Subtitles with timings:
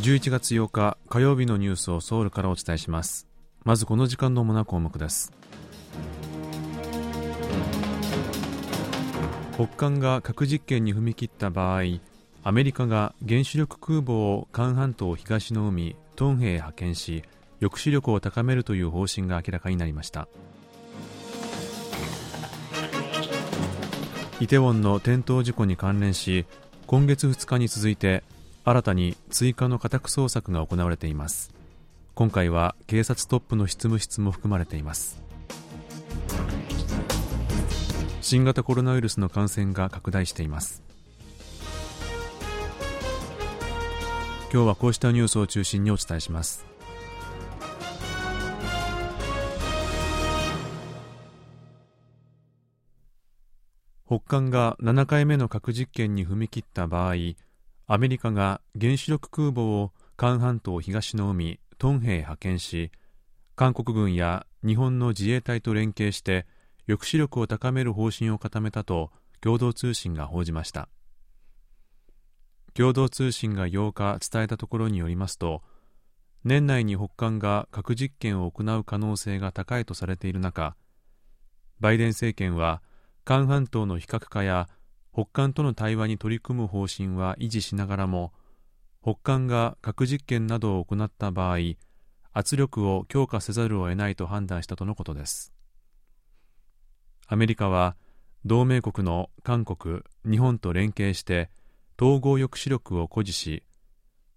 [0.00, 3.28] 11月8日火曜日のニュースをソウルからお伝えします。
[3.64, 5.30] まずこの時間の主な項目です。
[9.56, 11.82] 北韓が核実験に踏み切った場合
[12.42, 17.22] アメリカが原子力空母を韓半島東の海トンヘへ派遣し
[17.60, 20.28] 抑止力を高めるという方針が明らかになりました。
[24.40, 26.46] イテウォンの転倒事故に関連し
[26.86, 28.22] 今月2日に続いて
[28.62, 31.50] 新たに追加の家宅捜索が行われています。
[32.14, 35.22] 今回は警察トップの執務室も含まれています。
[38.20, 40.82] 新型コロナウイルスの感染が拡大しています。
[44.52, 46.66] 今日はこうしたニュースを中心にお伝えします。
[54.06, 57.14] 北韓が7回目の核実験に踏み切った場合
[57.92, 62.92] アメリカが原子力空母を韓半島東の海トンヘへ派遣し
[63.56, 66.46] 韓国軍や日本の自衛隊と連携して
[66.86, 70.88] 抑止力を高める方針を固めたと共同通信が報じました。
[72.74, 75.60] 共同通信が8日伝えたところによりますと
[76.44, 80.76] 年内に北韓が核実験を行う可能性が高いとされている中
[81.80, 82.82] バイデン政権は
[83.24, 84.68] 韓半島の非核化や
[85.12, 88.32] 北韓との対話に取り組む方針は維持しながらも
[89.02, 91.58] 北韓が核実験などを行った場合
[92.32, 95.52] 圧力を強化せざるを得ないと判断したとのことです。
[97.26, 97.96] アメリカは
[98.44, 101.50] 同盟国の韓国日本と連携して
[102.00, 103.62] 統合抑止力を誇示し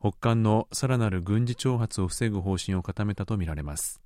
[0.00, 4.00] 北韓のさらなる軍事挑発を防ぐ方針を固めたとみられます。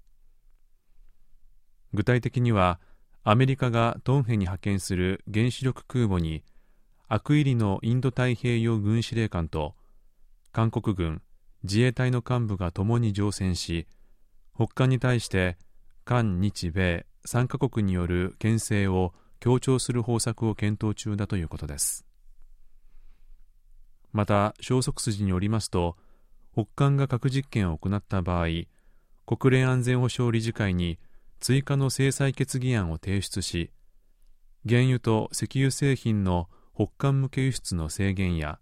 [1.92, 2.80] 具体的には
[3.22, 6.42] アメリカがトンヘに派遣する原子力空母に
[7.06, 9.74] アクイリのインド太平洋軍司令官と
[10.52, 11.20] 韓国軍
[11.62, 13.86] 自衛隊の幹部が共に乗船し
[14.54, 15.58] 北韓に対して
[16.06, 22.06] 韓日米3カ国による牽制を強調する方策を検討中だということです。
[24.12, 25.96] また消息筋によりますと
[26.52, 28.46] 北韓が核実験を行った場合
[29.26, 30.98] 国連安全保障理事会に
[31.40, 33.70] 追加の制裁決議案を提出し
[34.68, 38.58] 原油と石油製品の北韓向け輸出の制限や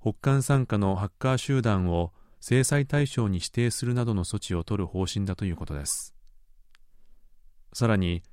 [0.00, 6.12] 北韓傘下のハッカー集団を制裁対象に指定するなどの措置を取る方針だということです。
[7.72, 8.24] さらに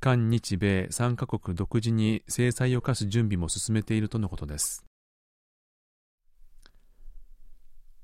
[0.00, 4.86] 韓日米3カ国独自に制裁を科す準備も進めているとのことです。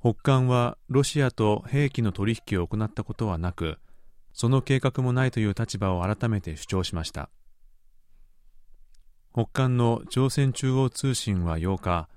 [0.00, 3.78] 北韓はロシアと兵器の取引を行ったことはなく
[4.34, 7.30] その計画もないという立場を改めて主張しました。
[9.32, 12.08] 北韓の朝鮮中央通信は8日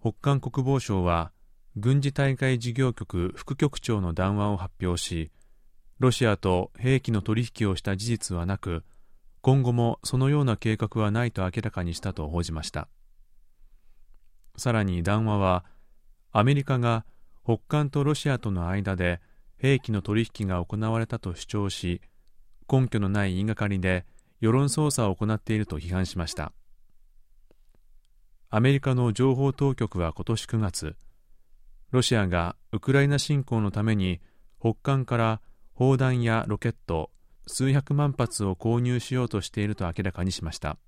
[0.00, 1.32] 北韓国防省は
[1.76, 5.30] 軍事大会事業局副局長の談話を発表し
[5.98, 8.84] ロシアと兵器の取引をした事実はなく
[9.42, 12.88] 今後もそのような計画はないと明らかにしたと報じました。
[14.56, 15.64] さらに談話は
[16.32, 17.04] アメリカが
[17.44, 19.20] 北韓とロシアとの間で
[19.60, 22.00] 兵器の取引が行われたと主張し
[22.70, 24.06] 根拠のない言いがかりで
[24.40, 26.52] 世論操作を行っていると批判しました。
[28.48, 30.96] アメリカの情報当局は今年9月
[31.90, 34.20] ロシアがウクライナ侵攻のために
[34.60, 35.40] 北韓から
[35.74, 37.10] 砲弾やロケット
[37.46, 40.78] 数百万発を購入しようとしていると明らかにしました。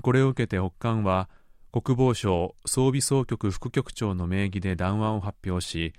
[0.00, 1.28] これを受けて北韓は
[1.72, 5.92] 国防省装備総局副局長の名義で談話を発表し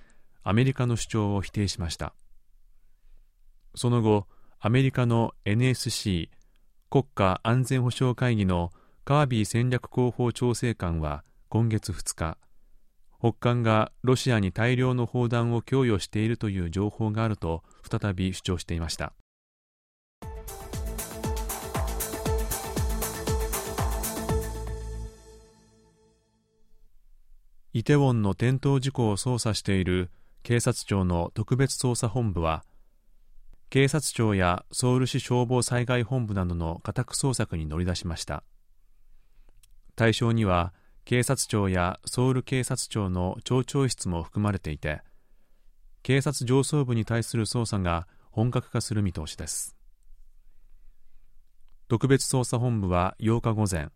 [0.44, 2.14] アメリカの主張を否定しました。
[3.76, 4.28] その後
[4.60, 6.30] アメリカの NSC
[6.90, 8.72] 国家安全保障会議の
[9.06, 12.38] カービー戦略広報調整官は今月2日
[13.20, 19.14] 北韓がロシアに大量の砲弾を供与しているという情報があると再び主張していました。
[27.72, 30.10] イテウォンの転倒事故を捜査している
[30.50, 32.64] 警察庁の特別捜査本部は
[33.70, 38.42] 警察庁やソウル市消防災害本部などの家宅捜索に乗り出しました。
[39.96, 40.74] 対象には
[41.06, 45.04] 警察庁やソウル警察庁の庁長室も含まれていて
[46.02, 49.76] 警察上層部に対する捜査が本格化する見通しです。
[51.88, 53.90] 特別捜査本部は8日午前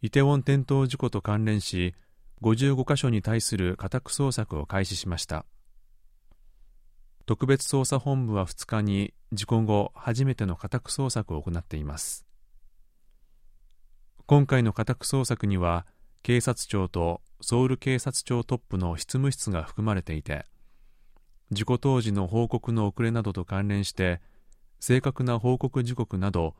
[0.00, 1.94] イテウォン転倒事故と関連し
[2.40, 5.44] 55カ所に対する家宅捜索を開始しました。
[7.28, 12.24] 特別捜査本部は2日に事故後初めての家宅捜索を行っています。
[14.24, 15.84] 今回の家宅捜索には
[16.22, 20.46] 警察庁とソウル警察庁トップの執務室が含まれていて
[21.50, 24.22] 事故当時の報告の遅れなどと関連して
[24.80, 26.54] 正確な報告時刻など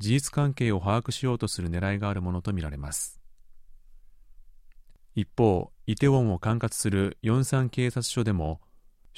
[0.00, 3.20] 事実関係を把握しようとする狙いがあるものとみられます。
[5.14, 8.60] 一方イテウォンを管轄するヨンサン警察署でも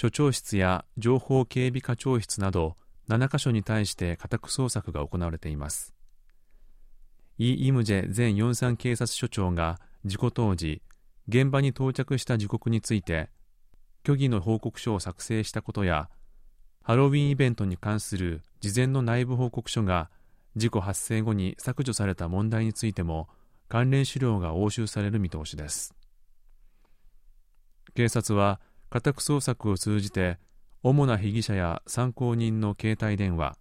[0.00, 2.75] 署長室や情報警備課長室など
[3.11, 5.93] 7カ所に対して家宅捜索が行われています。
[7.37, 10.81] イ・イムジェ前ヨンサン警察署長が事故当時
[11.29, 13.29] 現場に到着した時刻について
[14.02, 16.08] 虚偽の報告書を作成したことや
[16.82, 20.08] ハロウィンイベントに関する事前の内部報告書が
[20.56, 23.29] 事故発生後に削除された問題についても
[23.69, 25.94] 関連資料が押収される見通しです。
[27.94, 28.61] 警察は
[28.91, 30.39] 家宅捜索を通じて
[30.83, 33.57] 主な被疑者や参考人の携帯電話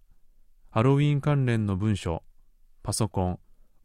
[0.70, 2.24] ハロウィン関連の文書
[2.82, 3.38] パソコン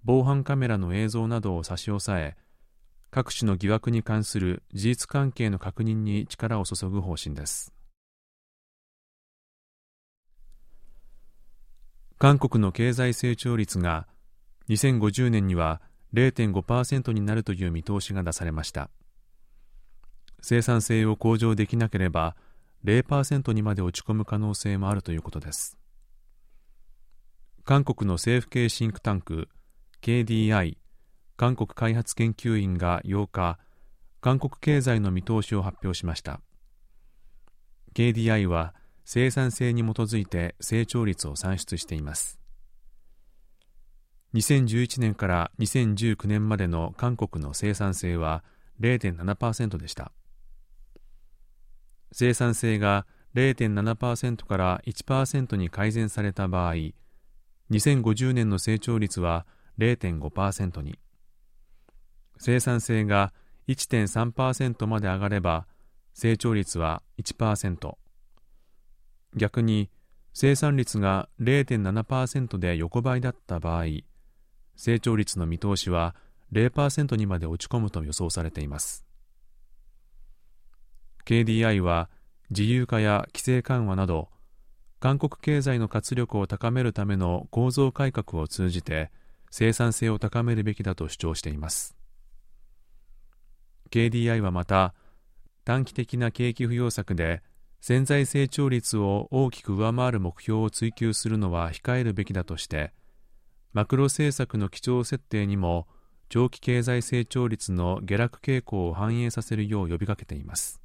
[0.03, 2.35] 防犯カメラの映像などを差し押さえ
[3.11, 7.71] 各種の疑惑に関する事実関係の確認に力を注ぐ方針です。
[12.17, 14.05] 韓国の経済成長率が
[14.67, 15.81] 2050年には
[16.13, 18.89] 0.5%になるという見通しが出されました。
[20.41, 22.35] 生産性を向上できなければ
[22.83, 25.77] 0%にまで落ち込む可能性もあるということです。
[27.63, 29.49] 韓国の政府系シンクタンク
[30.01, 30.77] KDI
[31.35, 33.57] 韓国開発研究院が8日
[34.21, 36.41] 韓国経済の見通しを発表しました。
[37.95, 42.39] KDI は生産性に基づいて成長率を算出しています。
[44.33, 48.43] 2011年から2019年までの韓国の生産性は
[48.81, 50.11] 0.7%でした。
[52.17, 56.75] 生産性が0.7%から1%に改善された場合
[57.71, 59.45] 2050年の成長率は
[59.79, 60.97] 0.5%に。
[62.37, 63.33] 生産性が
[63.67, 65.67] 1.3%まで上がれば
[66.13, 67.95] 成長率は1%
[69.35, 69.89] 逆に
[70.31, 73.87] 生産率が0.7%で横ばいだった場合
[74.77, 76.15] 成長率の見通しは
[76.53, 79.04] 0%にまで落ち込むと予想されています。
[81.25, 82.09] KDI は
[82.51, 84.29] 自由化や規制緩和など
[84.99, 89.11] 韓国経済の活力を高めるための構造改革を通じて
[89.49, 91.95] 生産性を高めるべきだと主張しています。
[93.91, 94.93] KDI はまた
[95.63, 97.41] 短期的な景気浮揚策で
[97.81, 102.93] 潜在成長率を大きく上回る目標を追求するのは控えるべきだとして
[103.73, 105.87] マクロ政策の基調設定にも
[106.29, 110.84] 長期経済成長率の下落傾向を反映させるよう呼びかけています。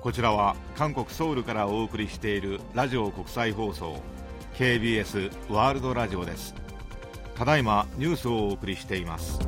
[0.00, 4.00] こちらは韓国ソウルからお送りしているラジオ国際放送
[4.54, 6.54] KBS ワールドラジオです。
[7.34, 9.38] ただいまニュースをお送りしています。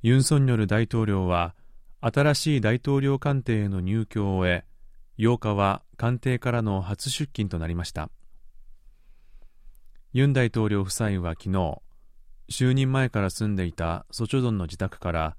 [0.00, 1.54] ユン・ソンニョル大統領は
[2.00, 4.64] 新しい大統領官邸への入居を終え
[5.18, 8.08] 8日は官邸からの初出勤となりました。
[10.14, 11.82] ユン大統領夫妻は昨日
[12.50, 15.36] 就任前から住んでいたソチョドンの自宅から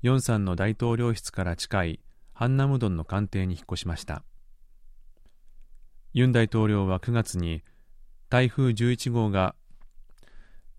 [0.00, 2.00] ヨンさんの大統領室から近い
[2.32, 4.22] ハンナムドンの官邸に引っ越しました。
[6.14, 7.62] ユン大統領は9月に
[8.30, 9.54] 台風11号が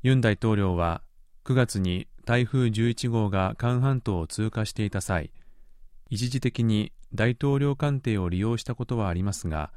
[0.02, 1.04] ユン大統領は
[1.46, 5.32] 9月に台風11号が韓半島を通過していた際
[6.10, 9.72] 一時的に大統領官邸を利用したことはありますが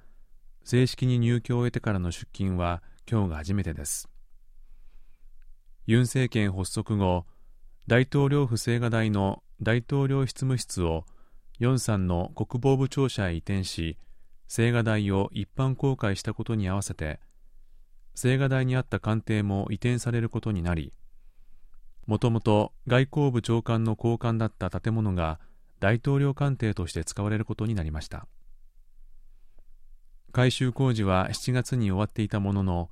[0.65, 4.10] 正式に入居を得てからの出勤は今日が初めてです。
[5.87, 7.27] ユン政権発足後
[7.87, 11.05] 大統領府青瓦台の大統領執務室を
[11.59, 13.99] ヨンさんの国防部庁舎へ移転し
[14.49, 17.21] 青瓦台を一般公開したことに合わせて
[18.23, 20.93] 青瓦台にあった官邸も移転されることになり
[22.07, 25.39] もともと外交部長官の交換だった建物が
[25.81, 28.27] 大統領官邸として使われることになりました。
[30.33, 32.91] 改修工事は7月に終わっていたものの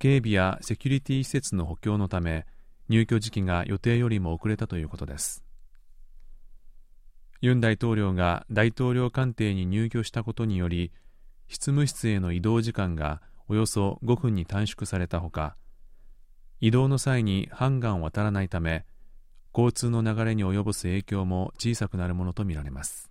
[0.00, 2.46] 警備やセキュリティ施設の補強のため
[2.88, 5.44] 入居時期が予定よりも遅れたということです。
[7.42, 10.90] ユン大統領が大統領官邸に入居したことにより
[11.48, 15.54] 執務室への移動時間がおよそ5分に短縮されたほか
[16.62, 18.86] 移動の際にハンガンを渡らないため
[19.54, 23.10] 交通の流れに及ぼす影響も小さくなるものとみられます。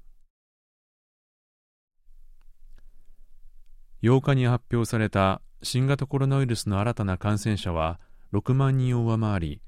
[4.01, 7.99] 8日に発表された新型コロナウイルスの新たな感染者は
[8.33, 9.61] 6万人を上回り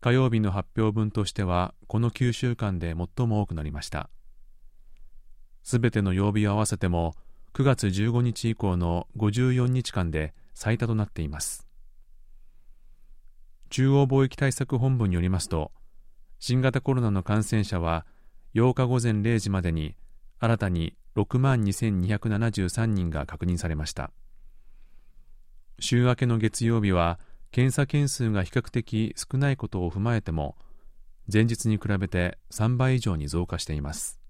[0.00, 4.08] 火曜日の発表分としてはこの9週間で最も多くなりました。
[5.62, 7.14] すべての曜日を合わせても
[7.52, 11.66] 9月15日以降の54日間で最多となっています。
[13.68, 15.70] 中央貿易対策本部によりますと
[16.38, 18.06] 新型コロナの感染者は
[18.54, 19.96] 8日午前0時までに
[20.38, 24.12] 新たに6万2273人が確認されました。
[25.80, 27.18] 週明けの月曜日は
[27.50, 30.56] 検査件数が比較的少ないことを踏まえても
[31.32, 34.20] 前日に比べて3倍以上に増加しています。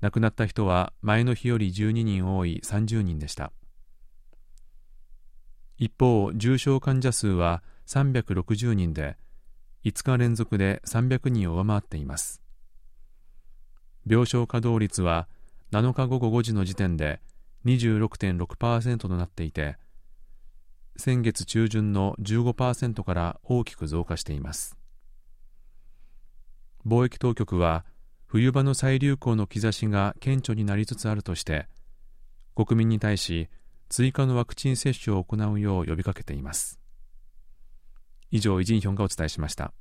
[0.00, 3.52] 亡くなった人は前の日より12人多い30人でした。
[5.78, 9.16] 一方重症患者数は360人で
[9.84, 12.40] 5日連続で300人を上回っています。
[14.06, 15.28] 病床稼働率は
[15.72, 17.20] 7日午後5時の時点で
[17.64, 19.76] 26.6%となっていて
[20.98, 24.76] 先月中旬の15%から大きく増加しています。
[26.84, 27.84] 貿易当局は
[28.26, 31.68] 冬場の再流行の兆しが顕著になりつつあるとして
[32.54, 33.48] 国民に対し
[33.88, 36.80] 追加のワクチン接種を行うよう呼びかけています。
[38.30, 39.72] 以上イジンヒョンがお伝えしました。